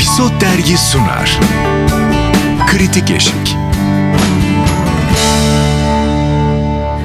[0.00, 1.38] Episod Dergi sunar.
[2.70, 3.56] Kritik Eşik.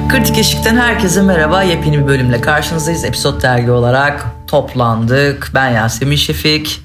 [0.08, 1.62] Kritik Eşik'ten herkese merhaba.
[1.62, 3.04] Yepyeni bir bölümle karşınızdayız.
[3.04, 5.50] Episod dergi olarak toplandık.
[5.54, 6.80] Ben Yasemin Şefik.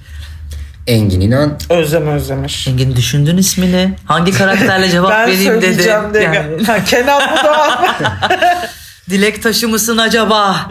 [0.87, 1.57] Engin İnan.
[1.69, 2.67] Özlem özlemiş.
[2.67, 3.93] Engin düşündün ismini.
[4.05, 5.65] Hangi karakterle cevap ben vereyim dedi.
[5.65, 6.23] söyleyeceğim diye.
[6.23, 7.81] Yani, Ha, Kenan bu da.
[9.11, 10.69] dilek taşı mısın acaba?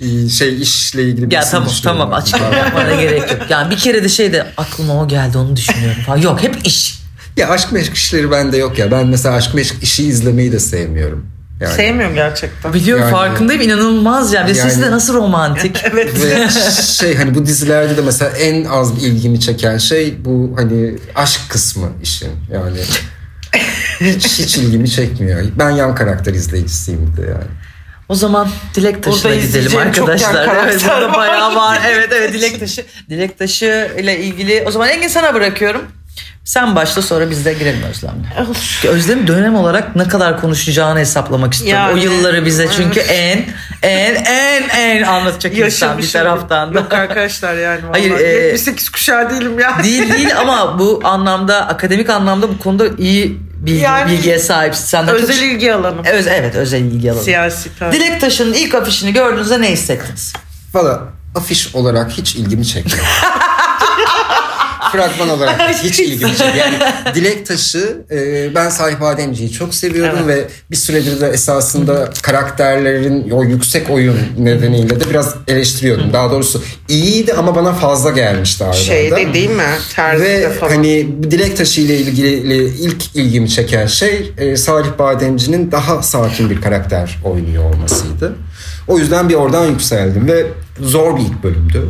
[0.00, 3.40] Yani, şey işle ilgili bir Ya tamam düşünüyorum tamam açıklama yapmana gerek yok.
[3.50, 6.18] Yani bir kere de şey de aklıma o geldi onu düşünüyorum falan.
[6.18, 6.98] Yok hep iş.
[7.36, 8.90] Ya aşk meşk işleri bende yok ya.
[8.90, 11.26] Ben mesela aşk meşk işi izlemeyi de sevmiyorum.
[11.60, 11.74] Yani.
[11.74, 12.72] Sevmiyorum gerçekten.
[12.74, 14.46] Biliyorum Yani- farkındayım inanılmaz ya.
[14.46, 15.84] Ve siz Yani- de nasıl romantik.
[15.92, 16.14] Evet.
[16.24, 16.48] Ve
[16.82, 21.88] şey hani bu dizilerde de mesela en az ilgimi çeken şey bu hani aşk kısmı
[22.02, 22.30] işin.
[22.52, 22.78] Yani
[24.04, 25.42] hiç, hiç ilgimi çekmiyor.
[25.58, 27.50] Ben yan karakter izleyicisiyim de yani.
[28.08, 30.48] O zaman Dilek Taşı'na gidelim izleyeceğim çok arkadaşlar.
[30.64, 31.14] Evet, burada var.
[31.14, 31.80] bayağı var.
[31.88, 32.84] Evet evet Dilek Taşı.
[33.10, 34.64] Dilek Taşı ile ilgili.
[34.66, 35.82] O zaman Engin sana bırakıyorum.
[36.44, 38.48] Sen başla sonra biz de girelim Özlem'le.
[38.88, 41.84] Özlem dönem olarak ne kadar konuşacağını hesaplamak istiyorum.
[41.86, 43.44] Yani, o yılları bize çünkü en
[43.82, 46.12] en en en anlatacak insan bir Yaşamışım.
[46.12, 46.78] taraftan da.
[46.78, 47.80] Yok arkadaşlar yani.
[47.92, 49.82] Hayır, Hayır, e, 78 kuşağı değilim ya.
[49.82, 54.84] Değil değil ama bu anlamda akademik anlamda bu konuda iyi bilgi, Yani- bilgiye sahipsin.
[54.84, 55.44] Senden Özel çok...
[55.44, 56.02] ilgi alanım.
[56.04, 57.22] Evet, evet özel ilgi alanı.
[57.22, 57.96] Siyasi tabii.
[57.96, 60.32] Dilek Taşı'nın ilk afişini gördüğünüzde ne hissettiniz?
[60.74, 61.02] Valla
[61.34, 62.98] afiş olarak hiç ilgimi çekmiyor.
[64.92, 66.54] Fragman olarak hiç ilgimi çekmiyor.
[66.56, 66.78] Yani
[67.14, 73.44] Dilek Taşı e, ben Sahip Ademci'yi çok seviyorum ve bir süredir de esasında karakterlerin o
[73.44, 76.12] yüksek oyun nedeniyle de biraz eleştiriyordum.
[76.12, 78.76] Daha doğrusu iyiydi ama bana fazla gelmişti arada.
[78.76, 79.62] Şeyde değil mi?
[79.94, 80.70] Terzide Ve falan.
[80.70, 86.60] hani Dilek Taşı ile ilgili ilk ilgimi çeken şey e, Salih Bademci'nin daha sakin bir
[86.60, 88.32] karakter oynuyor olmasıydı.
[88.88, 90.46] O yüzden bir oradan yükseldim ve
[90.80, 91.88] zor bir ilk bölümdü.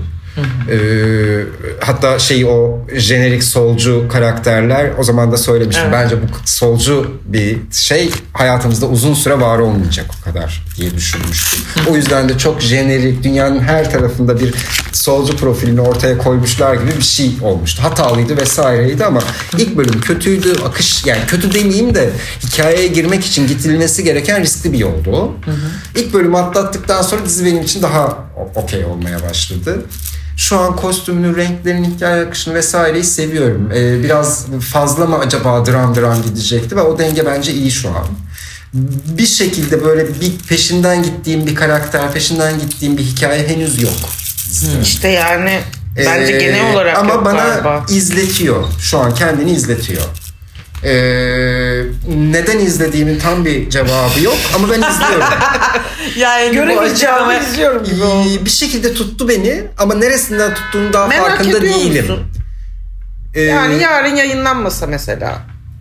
[0.70, 1.44] Ee,
[1.80, 5.84] hatta şey o jenerik solcu karakterler o zaman da söylemiştim.
[5.92, 11.60] Bence bu solcu bir şey hayatımızda uzun süre var olmayacak o kadar diye düşünmüştüm.
[11.90, 14.54] o yüzden de çok jenerik dünyanın her tarafında bir
[14.92, 17.82] solcu profilini ortaya koymuşlar gibi bir şey olmuştu.
[17.82, 19.20] Hatalıydı vesaireydi ama
[19.58, 20.52] ilk bölüm kötüydü.
[20.64, 22.10] Akış yani kötü demeyeyim de
[22.46, 25.34] hikayeye girmek için gidilmesi gereken riskli bir yoldu o.
[25.96, 28.18] İlk bölümü atlattıktan sonra dizi benim için daha
[28.54, 29.82] okey olmaya başladı.
[30.36, 33.70] Şu an kostümünü, renklerini, hikaye akışını vesaireyi seviyorum.
[33.74, 38.06] Ee, biraz fazla mı acaba dram dram gidecekti ve o denge bence iyi şu an.
[39.18, 43.92] Bir şekilde böyle bir peşinden gittiğim bir karakter, peşinden gittiğim bir hikaye henüz yok.
[44.82, 45.60] İşte yani
[45.96, 47.86] bence Ee, genel olarak ama yok bana galiba.
[47.90, 48.64] izletiyor.
[48.80, 50.02] Şu an kendini izletiyor.
[50.84, 55.26] Ee, neden izlediğimin tam bir cevabı yok ama ben izliyorum.
[56.16, 58.28] Yani Göremeyeceğimi izliyorum gibi oldu.
[58.40, 62.02] Ee, bir şekilde tuttu beni ama neresinden tuttuğunu daha Merak farkında değilim.
[62.02, 62.26] musun?
[63.34, 65.38] Ee, Yani yarın yayınlanmasa mesela.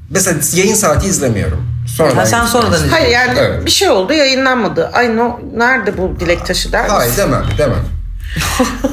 [0.09, 1.67] mesela yayın saati izlemiyorum.
[1.97, 2.91] Sonradan Ha, sen sonradan izliyorum.
[2.91, 3.65] Hayır yani Evet.
[3.65, 4.89] bir şey oldu yayınlanmadı.
[4.93, 6.95] Ay no, nerede bu dilek taşı der misin?
[6.95, 7.83] Hayır demem demem.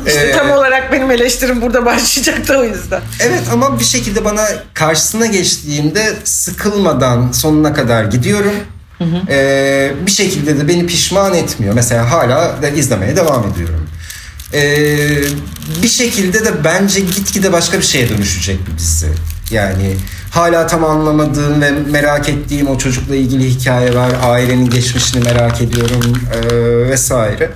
[0.06, 3.00] Ee, Tam olarak benim eleştirim burada başlayacaktı o yüzden.
[3.21, 8.54] Evet ama bir şekilde bana karşısına geçtiğimde sıkılmadan sonuna kadar gidiyorum.
[9.28, 11.75] Ee, bir şekilde de beni pişman etmiyor.
[11.75, 13.88] Mesela hala da izlemeye devam ediyorum.
[14.54, 15.19] Ee,
[15.82, 19.09] bir şekilde de bence gitgide başka bir şeye dönüşecek bir dizi.
[19.50, 19.97] Yani
[20.31, 24.10] hala tam anlamadığım ve merak ettiğim o çocukla ilgili hikaye var.
[24.22, 27.50] Ailenin geçmişini merak ediyorum ee, vesaire.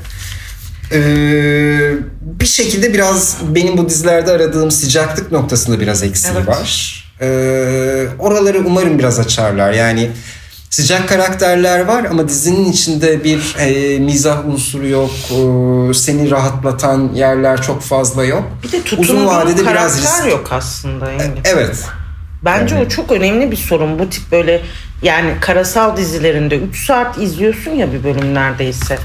[0.93, 1.93] Ee,
[2.23, 6.49] bir şekilde biraz benim bu dizilerde aradığım sıcaklık noktasında biraz eksiği Evet.
[6.49, 7.03] var.
[7.21, 9.73] Ee, oraları umarım biraz açarlar.
[9.73, 10.11] Yani
[10.71, 15.11] sıcak karakterler var ama dizinin içinde bir e, mizah unsuru yok.
[15.31, 18.45] Ee, seni rahatlatan yerler çok fazla yok.
[18.63, 20.31] Bir de Uzun vadede biraz risk.
[20.31, 21.13] yok aslında.
[21.13, 21.41] Engin.
[21.45, 21.77] Evet.
[22.45, 23.99] Bence o çok önemli bir sorun.
[23.99, 24.63] Bu tip böyle
[25.03, 28.99] yani karasal dizilerinde 3 saat izliyorsun ya bir bölüm neredeyse.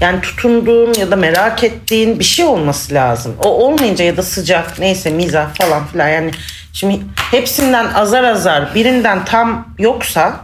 [0.00, 3.34] Yani tutunduğun ya da merak ettiğin bir şey olması lazım.
[3.44, 6.30] O olmayınca ya da sıcak neyse mizah falan filan yani
[6.72, 10.36] şimdi hepsinden azar azar birinden tam yoksa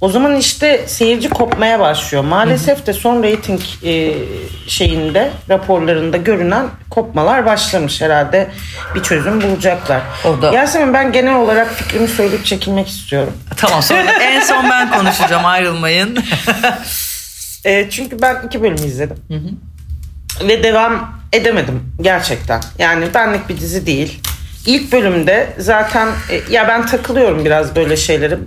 [0.00, 2.24] o zaman işte seyirci kopmaya başlıyor.
[2.24, 4.14] Maalesef de son reyting e,
[4.66, 8.50] şeyinde raporlarında görünen kopmalar başlamış herhalde
[8.94, 10.00] bir çözüm bulacaklar.
[10.24, 13.32] Orada- Yasemin ben genel olarak fikrimi söyleyip çekilmek istiyorum.
[13.56, 16.18] Tamam sonra en son ben konuşacağım ayrılmayın.
[17.64, 19.16] E, çünkü ben iki bölüm izledim.
[20.48, 22.60] Ve devam edemedim gerçekten.
[22.78, 24.20] Yani benlik bir dizi değil.
[24.66, 28.38] İlk bölümde zaten e, ya ben takılıyorum biraz böyle şeylere.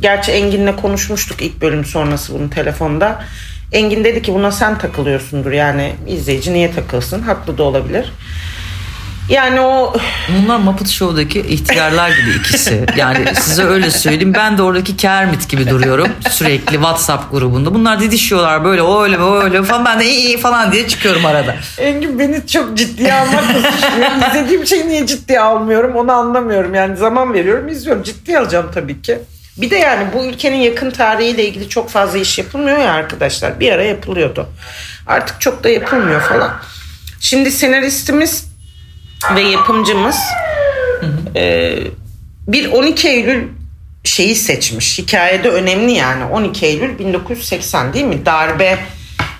[0.00, 3.24] Gerçi Engin'le konuşmuştuk ilk bölüm sonrası bunu telefonda.
[3.72, 8.12] Engin dedi ki buna sen takılıyorsundur yani izleyici niye takılsın haklı da olabilir.
[9.30, 9.94] Yani o
[10.28, 12.86] Bunlar Muppet Show'daki ihtiyarlar gibi ikisi.
[12.96, 14.34] Yani size öyle söyleyeyim.
[14.34, 16.08] Ben de oradaki Kermit gibi duruyorum.
[16.30, 17.74] Sürekli WhatsApp grubunda.
[17.74, 19.84] Bunlar didişiyorlar böyle o öyle o öyle falan.
[19.84, 21.56] Ben de iyi iyi falan diye çıkıyorum arada.
[21.78, 24.10] Engin beni çok ciddiye almakla suçluyor.
[24.30, 26.74] İzlediğim şeyi niye ciddiye almıyorum onu anlamıyorum.
[26.74, 28.02] Yani zaman veriyorum izliyorum.
[28.02, 29.18] Ciddiye alacağım tabii ki.
[29.56, 33.60] Bir de yani bu ülkenin yakın tarihiyle ilgili çok fazla iş yapılmıyor ya arkadaşlar.
[33.60, 34.48] Bir ara yapılıyordu.
[35.06, 36.52] Artık çok da yapılmıyor falan.
[37.20, 38.49] Şimdi senaristimiz
[39.34, 40.16] ve yapımcımız
[41.36, 41.72] e,
[42.48, 43.48] bir 12 Eylül
[44.04, 44.98] şeyi seçmiş.
[44.98, 46.24] Hikayede önemli yani.
[46.24, 48.26] 12 Eylül 1980 değil mi?
[48.26, 48.78] Darbe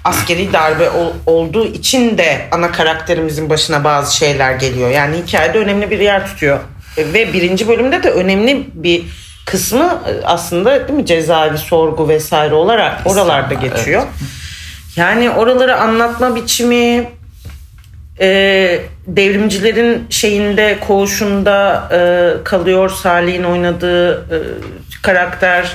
[0.04, 4.90] askeri darbe ol- olduğu için de ana karakterimizin başına bazı şeyler geliyor.
[4.90, 6.60] Yani hikayede önemli bir yer tutuyor.
[6.96, 9.02] E, Ve birinci bölümde de önemli bir
[9.46, 14.02] kısmı e, aslında değil mi cezaevi sorgu vesaire olarak oralarda geçiyor.
[14.96, 17.08] Yani oraları anlatma biçimi
[18.20, 18.80] e,
[19.16, 24.38] devrimcilerin şeyinde koğuşunda e, kalıyor Salih'in oynadığı e,
[25.02, 25.72] karakter.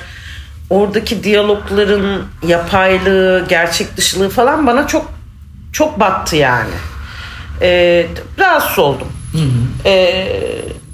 [0.70, 5.14] Oradaki diyalogların yapaylığı gerçek dışılığı falan bana çok
[5.72, 6.74] çok battı yani.
[7.62, 8.06] E,
[8.40, 9.08] rahatsız oldum.
[9.86, 10.26] E,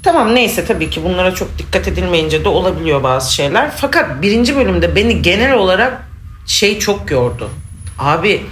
[0.02, 3.70] tamam neyse tabii ki bunlara çok dikkat edilmeyince de olabiliyor bazı şeyler.
[3.76, 6.02] Fakat birinci bölümde beni genel olarak
[6.46, 7.50] şey çok yordu.
[7.98, 8.42] Abi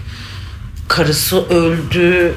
[0.89, 2.35] karısı öldü,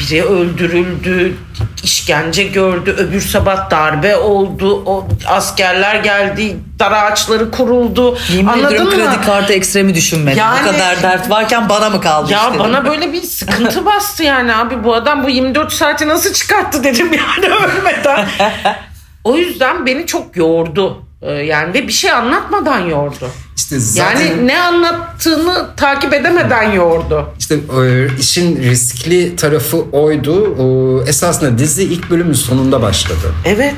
[0.00, 1.36] biri öldürüldü,
[1.84, 8.18] işkence gördü, öbür sabah darbe oldu, o askerler geldi, dar ağaçları kuruldu.
[8.32, 9.10] Yemin Anladın ediyorum mı?
[9.10, 10.38] kredi kartı ekstremi düşünmedim.
[10.38, 14.22] Yani- Bu kadar dert varken bana mı kaldı Ya işte bana böyle bir sıkıntı bastı
[14.22, 18.28] yani abi bu adam bu 24 saati nasıl çıkarttı dedim yani ölmeden.
[19.24, 21.02] o yüzden beni çok yordu.
[21.22, 23.28] Ee, Yani ve bir şey anlatmadan yordu.
[23.56, 27.28] İşte zaten Yani ne anlattığını takip edemeden yordu.
[27.38, 31.04] işte e, işin riskli tarafı oydu.
[31.08, 33.32] Esasında dizi ilk bölümün sonunda başladı.
[33.44, 33.74] Evet.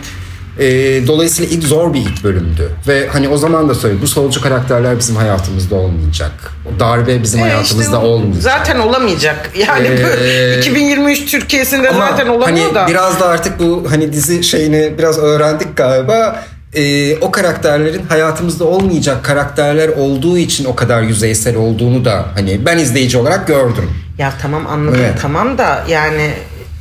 [0.59, 0.67] E,
[1.07, 2.71] dolayısıyla ilk zor bir ilk bölümdü.
[2.89, 6.33] Ve hani o zaman da söyledim bu solcu karakterler bizim hayatımızda olmayacak.
[6.67, 8.43] O darbe bizim hayatımızda E İşte olmayacak.
[8.43, 9.51] Zaten olamayacak.
[9.69, 12.87] Yani Ee, bu 2023 Türkiye'sinde zaten olamıyor hani da.
[12.89, 16.45] biraz da artık bu hani dizi şeyini biraz öğrendik galiba.
[16.75, 22.79] Ee, o karakterlerin hayatımızda olmayacak karakterler olduğu için o kadar yüzeysel olduğunu da hani ben
[22.79, 23.91] izleyici olarak gördüm.
[24.19, 25.19] Ya tamam anladım Evet.
[25.23, 26.23] tamam da yani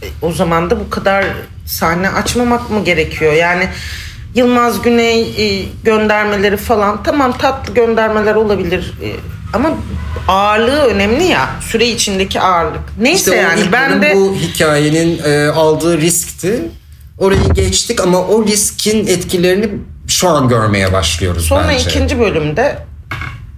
[0.01, 1.25] e, o zaman da bu kadar
[1.65, 3.33] sahne açmamak mı gerekiyor?
[3.33, 3.69] Yani
[4.35, 9.07] Yılmaz Güney e, göndermeleri falan tamam tatlı göndermeler olabilir e,
[9.53, 9.69] ama
[10.27, 12.81] ağırlığı önemli ya süre içindeki ağırlık.
[12.99, 16.61] Neyse İşte yani ben de bu hikayenin e, aldığı riskti.
[17.17, 19.69] Orayı geçtik ama o riskin etkilerini
[20.07, 21.89] şu an görmeye başlıyoruz Sonra bence.
[21.89, 22.79] ikinci bölümde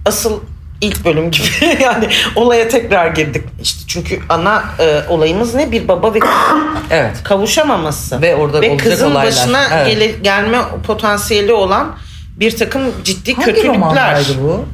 [0.06, 0.40] asıl
[0.80, 1.46] ilk bölüm gibi
[1.82, 3.44] yani olaya tekrar girdik.
[3.62, 5.72] İşte çünkü ana e, olayımız ne?
[5.72, 6.18] Bir baba ve
[6.90, 7.16] Evet.
[7.24, 8.22] kavuşamaması.
[8.22, 9.26] Ve orada olacak kızın olaylar.
[9.26, 9.86] başına Evet.
[9.86, 11.96] gele- gelme potansiyeli olan
[12.36, 14.24] bir takım ciddi Hangi kötülükler.
[14.42, 14.64] bu?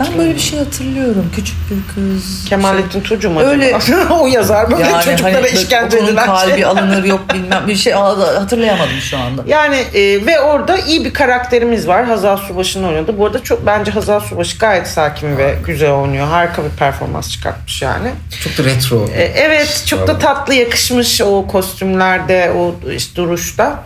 [0.00, 1.30] Ben böyle bir şey hatırlıyorum.
[1.36, 2.44] Küçük bir kız.
[2.48, 3.76] Kemalettin Tucu mu Öyle-
[4.10, 6.64] o yazar böyle Yani çocuklara hani işkence edilen kalbi şey.
[6.64, 9.42] alınır yok bilmem bir şey hatırlayamadım şu anda.
[9.46, 12.04] Yani e, ve orada iyi bir karakterimiz var.
[12.04, 13.18] Hazal Subaşı'nın oynadı.
[13.18, 16.26] Bu arada çok bence Hazal Subaşı gayet sakin ve güzel oynuyor.
[16.26, 18.08] Harika bir performans çıkartmış yani.
[18.44, 19.06] Çok da retro.
[19.14, 23.82] E, Evet çok da tatlı yakışmış o kostümlerde o işte duruşta.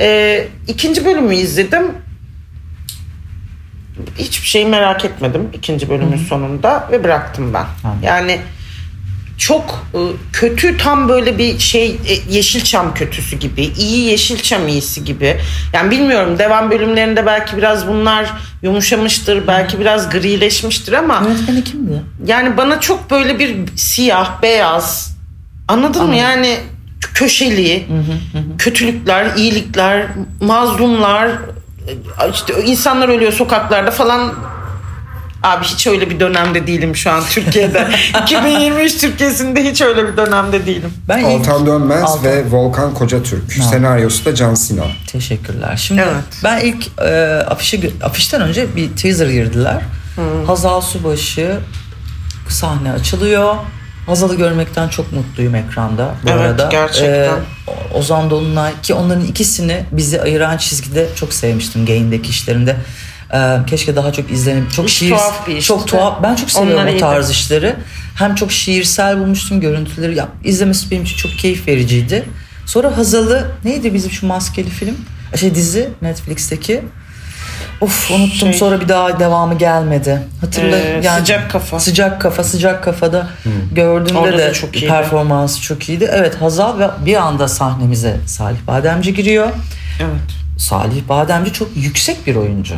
[0.00, 1.92] E, ikinci bölümü izledim.
[4.18, 7.66] Hiçbir şeyi merak etmedim ikinci bölümün sonunda ve bıraktım ben.
[8.02, 8.40] Yani
[9.38, 9.98] çok e,
[10.32, 15.36] kötü tam böyle bir şey e, Yeşilçam kötüsü gibi iyi Yeşilçam iyisi gibi
[15.72, 18.32] yani bilmiyorum devam bölümlerinde belki biraz bunlar
[18.62, 22.02] yumuşamıştır belki biraz grileşmiştir ama Yönetmeni kimdi?
[22.26, 25.16] yani bana çok böyle bir siyah, beyaz
[25.68, 26.16] anladın mı?
[26.16, 26.56] Yani
[27.14, 27.86] köşeli,
[28.58, 30.06] kötülükler, iyilikler,
[30.40, 31.30] mazlumlar,
[32.32, 34.34] işte insanlar ölüyor sokaklarda falan.
[35.42, 37.88] Abi hiç öyle bir dönemde değilim şu an Türkiye'de.
[38.22, 40.92] 2023 Türkiye'sinde hiç öyle bir dönemde değilim.
[41.08, 43.52] Ben ilk- Altan Dönmez Altan- ve Volkan Kocatürk.
[43.52, 44.86] Senaryosu da Can Sinan.
[45.12, 45.76] Teşekkürler.
[45.76, 46.24] Şimdi Evet.
[46.44, 49.82] ben ilk e, afişi afişten önce bir teaser girdiler.
[50.46, 51.58] Hazal Subaşı
[52.48, 53.54] sahne açılıyor.
[54.06, 56.68] Hazal'ı görmekten çok mutluyum ekranda bu Evet, arada.
[56.70, 57.36] gerçekten.
[57.36, 62.76] E, Ozan Dolunay ki onların ikisini bizi ayıran çizgide çok sevmiştim Gain'deki işlerinde.
[63.34, 66.86] E, keşke daha çok izlenip çok şiir tuhaf bir çok tuhaf ben çok seviyorum Onlar
[66.86, 67.00] o iyiydi.
[67.00, 67.74] tarz işleri.
[68.16, 70.16] Hem çok şiirsel bulmuştum görüntüleri.
[70.16, 72.24] Ya, izlemesi benim için çok keyif vericiydi.
[72.66, 74.96] Sonra Hazal'ı neydi bizim şu maskeli film?
[75.36, 76.82] Şey dizi Netflix'teki.
[77.80, 80.22] Of unuttum Şey- sonra bir daha devamı gelmedi.
[80.40, 81.80] Hatırla Ee, Sıcak Kafa.
[81.80, 83.28] Sıcak kafa sıcak kafada
[83.72, 84.88] gördüğümde Orada de çok iyiydi.
[84.88, 86.10] performansı çok iyiydi.
[86.12, 89.48] Evet Hazal ve bir anda sahnemize Salih Bademci giriyor.
[90.00, 90.58] Evet.
[90.58, 92.74] Salih Bademci çok yüksek bir oyuncu.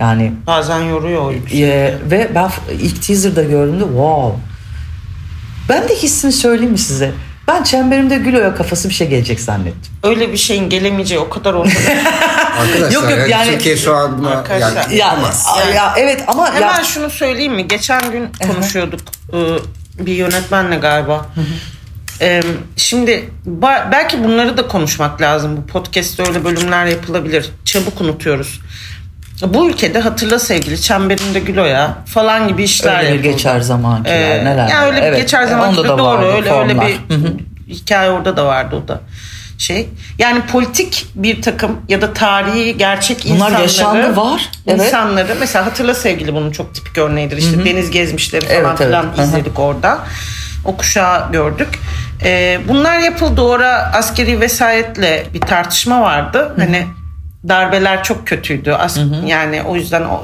[0.00, 4.40] Yani Bazen yoruyor o e, ve ben ilk teaser'da gördüğümde wow.
[5.68, 7.12] Ben de hissimi söyleyeyim mi size?
[7.48, 9.92] Ben çemberimde Gülo'ya kafası bir şey gelecek zannettim.
[10.02, 11.74] Öyle bir şeyin gelemeyeceği o kadar ortada.
[12.60, 15.46] Arkadaşlar Yok, yok, yani, yani- Türkiye şu an buna Arkadaşlar- yani, Ya, yapamaz.
[15.56, 17.68] a- ya evet ama Hemen ya, şunu söyleyeyim mi?
[17.68, 19.00] Geçen gün konuşuyorduk
[19.32, 19.38] e,
[20.06, 21.26] bir yönetmenle galiba.
[22.20, 22.42] E,
[22.76, 25.56] Şimdi ba- belki bunları da konuşmak lazım.
[25.56, 27.50] Bu podcast'te öyle bölümler yapılabilir.
[27.64, 28.60] Çabuk unutuyoruz.
[29.42, 33.32] Bu ülkede hatırla sevgili çemberinde Gülo'ya falan gibi işler öyle bir yapıldı.
[33.32, 34.68] geçer zamankiler Ee, neler.
[34.68, 36.98] Yani öyle bir Evet, geçer zaman onda gibi da doğru vardı öyle öyle bir
[37.74, 39.00] hikaye orada da vardı o da
[39.58, 39.88] şey.
[40.18, 44.50] Yani politik bir takım ya da tarihi gerçek Bunlar insanları yaşandı, var.
[44.66, 44.80] Evet.
[44.80, 47.36] insanları mesela hatırla sevgili bunun çok tipik örneğidir.
[47.36, 48.78] İşte deniz gezmişleri falan Evet, evet.
[48.86, 49.22] filan hı.
[49.22, 49.98] izledik orada.
[50.64, 51.68] O kuşağı gördük.
[52.24, 53.40] Ee, bunlar yapıldı.
[53.42, 56.54] Orada askeri vesayetle bir tartışma vardı.
[56.58, 56.86] Hani
[57.48, 58.72] darbeler çok kötüydü.
[58.72, 60.22] As- Yani o yüzden o,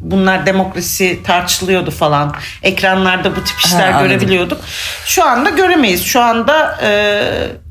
[0.00, 2.34] bunlar demokrasi tartışılıyordu falan.
[2.62, 4.60] Ekranlarda bu tip işler Ha, görebiliyorduk.
[5.04, 6.04] Şu anda göremeyiz.
[6.04, 7.22] Şu anda e,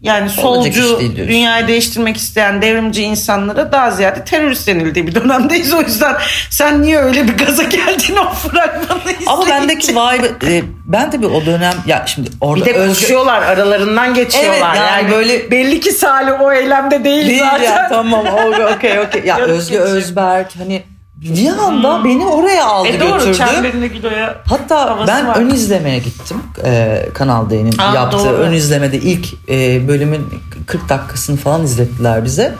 [0.01, 5.73] yani solcu, dünyayı değiştirmek isteyen devrimci insanlara daha ziyade terörist denildiği bir dönemdeyiz.
[5.73, 6.15] O yüzden
[6.49, 11.45] sen niye öyle bir gaza geldin o fragmanı Ama bendeki vibe e, ben bir o
[11.45, 14.51] dönem ya şimdi orada Bir de Özge- koşuyorlar aralarından geçiyorlar.
[14.53, 17.63] Evet, yani yani, böyle- belli ki Salih o eylemde değil, Değil zaten.
[17.63, 18.25] ya tamam
[18.75, 19.23] okey okey.
[19.25, 19.79] Ya Özge.
[19.79, 20.83] Özberk hani
[21.15, 23.37] bir anda beni oraya aldı E doğru götürdü.
[23.37, 25.35] çemberinde Gülo'ya Hatta ben var.
[25.35, 26.37] ön izlemeye gittim.
[26.65, 28.33] Ee, Kanal D'nin Aa, yaptığı doğru.
[28.33, 30.27] ön izlemede ilk e, bölümün
[30.67, 32.55] 40 dakikasını falan izlettiler bize.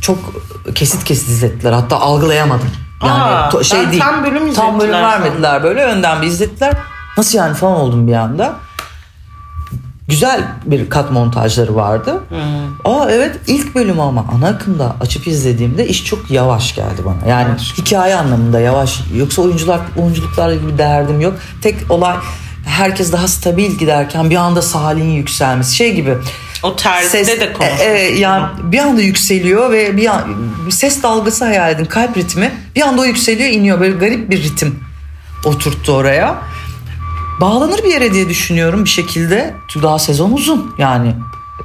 [0.00, 0.18] Çok
[0.74, 1.72] kesit kesit izlettiler.
[1.72, 2.70] Hatta algılayamadım.
[3.06, 4.02] Yani Aa, to- şey değil.
[4.02, 5.84] tam bölüm Tam bölüm vermediler böyle.
[5.84, 6.72] Önden bir izlettiler.
[7.16, 8.56] Nasıl yani falan oldum bir anda.
[10.08, 12.20] Güzel bir kat montajları vardı.
[12.28, 12.94] Hmm.
[12.94, 17.30] Aa evet ilk bölüm ama ana akımda açıp izlediğimde iş çok yavaş geldi bana.
[17.30, 19.00] Yani hikaye anlamında yavaş.
[19.16, 21.34] Yoksa oyuncular oyunculuklarla ilgili bir derdim yok.
[21.62, 22.16] Tek olay
[22.66, 25.76] herkes daha stabil giderken bir anda Salih'in yükselmesi.
[25.76, 26.16] Şey gibi.
[26.62, 27.80] O terzide de konuşmuş.
[27.80, 30.22] E, e, yani bir anda yükseliyor ve bir, an,
[30.66, 31.84] bir ses dalgası hayal edin.
[31.84, 32.52] Kalp ritmi.
[32.76, 33.80] Bir anda o yükseliyor iniyor.
[33.80, 34.80] Böyle garip bir ritim
[35.44, 36.36] oturttu oraya.
[37.40, 39.54] Bağlanır bir yere diye düşünüyorum bir şekilde.
[39.82, 41.14] Daha sezon uzun yani.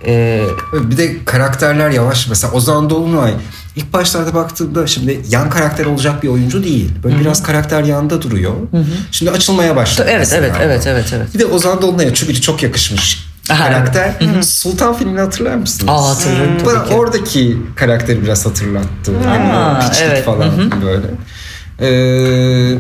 [0.05, 0.43] E,
[0.74, 2.27] Bir de karakterler yavaş.
[2.27, 3.33] Mesela Ozan Dolunay
[3.75, 6.91] ilk başlarda baktığımda şimdi yan karakter olacak bir oyuncu değil.
[7.03, 8.53] Böyle biraz karakter yanında duruyor.
[9.12, 10.09] Şimdi açılmaya başladı.
[10.12, 11.33] evet evet evet evet evet.
[11.33, 14.13] Bir de Ozan Dolunay'a çünkü çok yakışmış karakter.
[14.41, 15.89] Sultan filmini hatırlar mısınız?
[15.93, 16.93] Aa, hatırlarım Bana ki.
[16.93, 19.12] oradaki karakteri biraz hatırlattı.
[19.25, 20.25] Hani Aa, piçlik evet.
[20.25, 21.07] falan böyle.
[21.81, 22.77] Ee,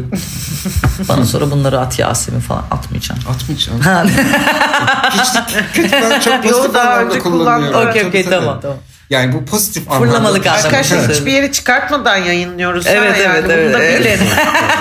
[1.09, 3.21] Bana sonra bunları at Yasemin falan atmayacağım.
[3.29, 3.79] atmayacağım.
[3.79, 4.05] Ha.
[5.73, 7.89] Kötü ben çok Yo, pozitif daha anlamda önce kullanıyorum.
[7.89, 8.77] Okey, okey, tamam, tamam.
[9.09, 10.05] Yani bu pozitif anlamda.
[10.07, 10.67] Fırlamalık anlamda.
[10.67, 11.15] Arkadaşlar Evet.
[11.19, 12.85] hiçbir yeri çıkartmadan yayınlıyoruz.
[12.85, 14.19] ha, Evet, yani evet, bunu evet, da evet.
[14.19, 14.27] bilin.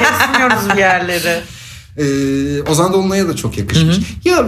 [0.04, 1.40] Kesmiyoruz bir yerleri.
[1.98, 3.96] Ee, Ozan Dolunay'a da çok yakışmış.
[4.24, 4.44] Ya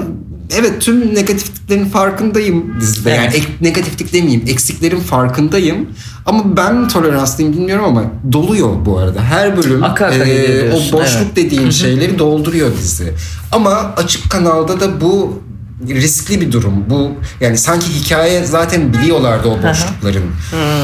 [0.51, 3.11] evet tüm negatifliklerin farkındayım dizide.
[3.11, 5.89] Yani ek- negatiflik demeyeyim eksiklerin farkındayım.
[6.27, 9.23] Ama ben toleranslıyım bilmiyorum ama doluyor bu arada.
[9.23, 11.37] Her bölüm e, o boşluk evet.
[11.37, 13.15] dediğin şeyleri dolduruyor dizi.
[13.53, 15.43] Ama açık kanalda da bu
[15.89, 16.85] riskli bir durum.
[16.91, 20.25] Bu yani sanki hikaye zaten biliyorlardı o boşlukların.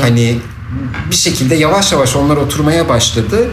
[0.02, 0.38] Hani
[1.11, 3.49] bir şekilde yavaş yavaş onlar oturmaya başladı.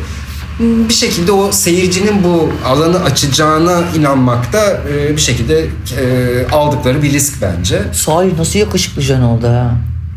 [0.61, 4.59] Bir şekilde o seyircinin bu alanı açacağına inanmakta
[4.93, 5.67] e, bir şekilde e,
[6.51, 7.81] aldıkları bir risk bence.
[7.93, 9.71] Sahi nasıl yakışıklı Can oldu ha.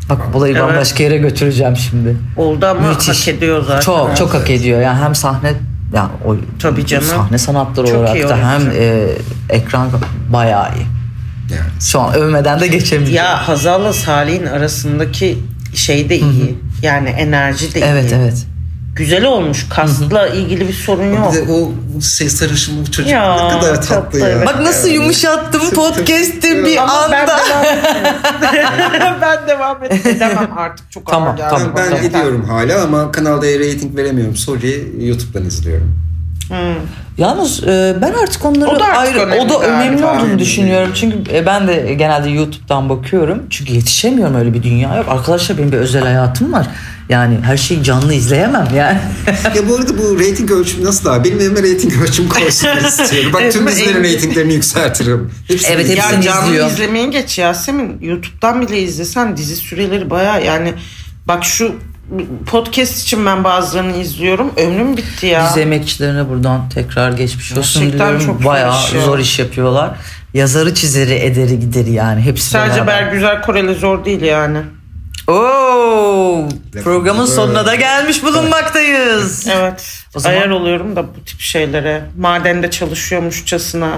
[0.09, 0.63] Bak olayı Evet.
[0.63, 2.17] bambaşka yere götüreceğim şimdi.
[2.37, 3.21] Oldu ama Müthiş.
[3.21, 3.79] hak ediyor zaten.
[3.81, 4.81] Çok çok hak ediyor.
[4.81, 5.53] Yani hem sahne
[5.93, 7.05] yani o Tabii canım.
[7.05, 9.07] sahne sanatları Çok olarak da hem e,
[9.49, 9.89] ekran
[10.33, 10.85] bayağı iyi.
[11.51, 13.25] Yani Şu an övmeden de geçemeyeceğim.
[13.25, 15.37] Ya Hazal'la Salih'in arasındaki
[15.73, 16.59] şey de iyi.
[16.81, 18.15] Yani enerji de evet iyi.
[18.15, 18.45] evet.
[18.95, 19.65] Güzel olmuş.
[19.69, 21.33] Kasla ilgili bir sorun yok.
[21.33, 21.71] bir de o
[22.01, 24.29] şey sarışınlı çocuk Ya, ne kadar tatlı, tatlı ya.
[24.29, 24.47] evet.
[24.47, 27.37] Bak nasıl yumuşattım podcast'i bir Ama ben anda.
[27.49, 29.17] devam etmiyorum.
[29.21, 30.91] ben devam et- edemem artık.
[30.91, 34.35] Çok Tamam, ağır geldi tamam, Ben, ben ediyorum hala ama kanalda rating veremiyorum.
[34.35, 35.95] Sorry YouTube'dan izliyorum.
[37.17, 40.23] Yalnız e, ben artık onları O da artık ayrı önemli o da önemli galiba.
[40.23, 40.91] olduğunu düşünüyorum.
[40.93, 43.43] Çünkü e, ben de genelde YouTube'dan bakıyorum.
[43.49, 45.05] Çünkü yetişemiyorum öyle bir dünya yok.
[45.09, 46.67] Arkadaşlar benim bir özel hayatım var.
[47.09, 48.97] Yani her şeyi canlı izleyemem yani.
[49.55, 51.29] ya bu arada bu rating ölçümü nasıl abi?
[51.29, 53.33] Benim evime rating ölçüm koysunlar istiyorum.
[53.33, 55.31] Bak tüm dizilerin ratinglerini yükseltirim.
[55.47, 56.67] Hepsini Evet, hepsini Ya canlı izliyor.
[56.67, 57.97] izlemeyi geç Yasemin.
[58.01, 60.73] YouTube'dan bile izlesen dizi süreleri baya yani
[61.27, 61.75] bak şu
[62.45, 64.51] podcast için ben bazılarını izliyorum.
[64.57, 65.47] Ömrüm bitti ya.
[65.49, 68.25] Biz emekçilerine buradan tekrar geçmiş olsun Gerçekten diliyorum.
[68.25, 69.01] çok zor Bayağı iş ya.
[69.01, 69.91] zor iş yapıyorlar.
[70.33, 73.05] Yazarı çizeri ederi gideri yani hepsi Sadece beraber.
[73.05, 74.57] Bergüzar Koreli zor değil yani.
[75.27, 76.47] Oo,
[76.83, 79.47] programın sonuna da gelmiş bulunmaktayız.
[79.47, 79.83] Evet.
[80.15, 82.01] O zaman- Ayar oluyorum da bu tip şeylere.
[82.17, 83.89] Madende çalışıyormuşçasına.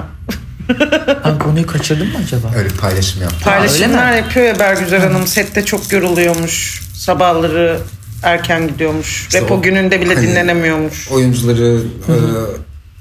[1.25, 2.47] Ben konuyu kaçırdım mı acaba?
[2.57, 3.39] Öyle paylaşım yaptım.
[3.43, 5.27] Paylaşımlar öyle yapıyor ya Bergüzar Hanım.
[5.27, 6.81] Sette çok yoruluyormuş.
[6.93, 7.77] Sabahları
[8.23, 9.21] erken gidiyormuş.
[9.21, 11.07] İşte Repo o- gününde bile hani- dinlenemiyormuş.
[11.11, 12.13] Oyuncuları e,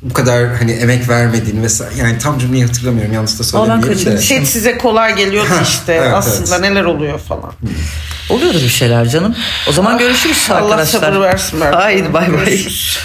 [0.02, 4.18] bu kadar hani emek vermediğini vesaire yani tam cümleyi hatırlamıyorum yanlış da söylemeyeyim de.
[4.18, 5.92] Set size kolay geliyordu işte.
[5.92, 6.60] Evet, Aslında evet.
[6.70, 7.52] neler oluyor falan.
[8.30, 9.34] Oluyordur bir şeyler canım.
[9.68, 11.00] O zaman görüşürüz Allah arkadaşlar.
[11.00, 12.44] sabır versin Haydi bay bay.
[12.44, 12.98] Görüşürüz.